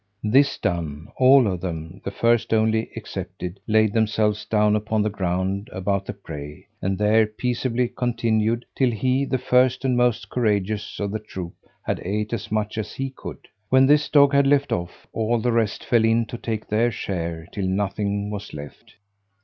This 0.23 0.57
done, 0.57 1.09
all 1.17 1.45
of 1.45 1.61
them, 1.61 2.01
the 2.03 2.09
first 2.09 2.55
only 2.55 2.89
excepted, 2.95 3.59
laid 3.67 3.93
themselves 3.93 4.45
down 4.45 4.75
upon 4.75 5.03
the 5.03 5.11
ground 5.11 5.69
about 5.71 6.07
the 6.07 6.13
prey, 6.13 6.65
and 6.81 6.97
there 6.97 7.27
peaceably 7.27 7.87
continued, 7.87 8.65
till 8.75 8.89
he, 8.89 9.25
the 9.25 9.37
first 9.37 9.85
and 9.85 9.95
most 9.95 10.27
courageous 10.27 10.99
of 10.99 11.11
the 11.11 11.19
troop, 11.19 11.53
had 11.83 12.01
ate 12.03 12.33
as 12.33 12.51
much 12.51 12.79
as 12.79 12.93
he 12.93 13.11
could: 13.11 13.47
when 13.69 13.85
this 13.85 14.09
dog 14.09 14.33
had 14.33 14.47
left 14.47 14.71
off, 14.71 15.05
all 15.13 15.37
the 15.37 15.51
rest 15.51 15.83
fell 15.85 16.03
in 16.03 16.25
to 16.25 16.37
take 16.39 16.67
their 16.67 16.89
share, 16.89 17.47
till 17.51 17.67
nothing 17.67 18.31
was 18.31 18.55
left. 18.55 18.95